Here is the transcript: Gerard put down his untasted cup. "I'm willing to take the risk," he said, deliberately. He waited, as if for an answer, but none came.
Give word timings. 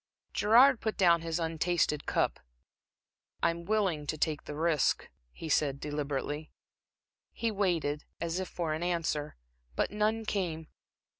Gerard 0.33 0.81
put 0.81 0.97
down 0.97 1.21
his 1.21 1.37
untasted 1.39 2.07
cup. 2.07 2.39
"I'm 3.43 3.65
willing 3.65 4.07
to 4.07 4.17
take 4.17 4.45
the 4.45 4.55
risk," 4.55 5.07
he 5.31 5.47
said, 5.47 5.79
deliberately. 5.79 6.49
He 7.33 7.51
waited, 7.51 8.05
as 8.19 8.39
if 8.39 8.47
for 8.47 8.73
an 8.73 8.81
answer, 8.81 9.35
but 9.75 9.91
none 9.91 10.25
came. 10.25 10.69